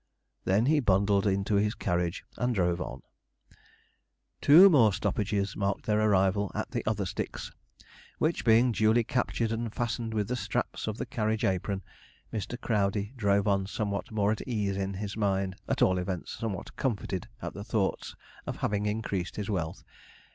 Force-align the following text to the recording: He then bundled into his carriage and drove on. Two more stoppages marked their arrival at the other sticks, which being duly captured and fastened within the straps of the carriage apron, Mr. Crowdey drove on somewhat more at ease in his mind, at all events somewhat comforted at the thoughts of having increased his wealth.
He 0.45 0.49
then 0.49 0.79
bundled 0.79 1.27
into 1.27 1.57
his 1.57 1.75
carriage 1.75 2.23
and 2.35 2.55
drove 2.55 2.81
on. 2.81 3.03
Two 4.41 4.67
more 4.67 4.91
stoppages 4.91 5.55
marked 5.55 5.85
their 5.85 6.01
arrival 6.01 6.51
at 6.55 6.71
the 6.71 6.83
other 6.87 7.05
sticks, 7.05 7.51
which 8.17 8.43
being 8.43 8.71
duly 8.71 9.03
captured 9.03 9.51
and 9.51 9.71
fastened 9.71 10.15
within 10.15 10.25
the 10.29 10.35
straps 10.35 10.87
of 10.87 10.97
the 10.97 11.05
carriage 11.05 11.45
apron, 11.45 11.83
Mr. 12.33 12.59
Crowdey 12.59 13.13
drove 13.15 13.47
on 13.47 13.67
somewhat 13.67 14.09
more 14.09 14.31
at 14.31 14.41
ease 14.47 14.75
in 14.75 14.95
his 14.95 15.15
mind, 15.15 15.55
at 15.69 15.83
all 15.83 15.99
events 15.99 16.31
somewhat 16.31 16.75
comforted 16.75 17.27
at 17.39 17.53
the 17.53 17.63
thoughts 17.63 18.15
of 18.47 18.55
having 18.57 18.87
increased 18.87 19.35
his 19.35 19.51
wealth. 19.51 19.83